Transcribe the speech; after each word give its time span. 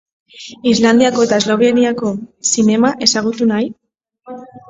Islandiako 0.69 1.25
eta 1.25 1.37
Esloveniako 1.41 2.13
zinema 2.53 2.91
ezagutu 3.09 3.51
nahi? 3.53 3.71